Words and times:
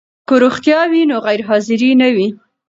که 0.27 0.35
روغتیا 0.43 0.79
وي 0.91 1.01
نو 1.09 1.17
غیر 1.25 1.41
حاضري 1.49 1.89
نه 2.01 2.09
وي. 2.15 2.27